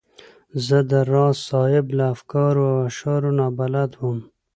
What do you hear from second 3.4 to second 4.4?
بلده وم.